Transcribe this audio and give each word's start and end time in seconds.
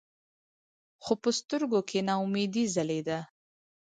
خو 1.03 1.13
پۀ 1.21 1.29
سترګو 1.39 1.79
کښې 1.87 2.01
ناامېدې 2.07 2.63
ځلېده 2.73 3.19
ـ 3.23 3.27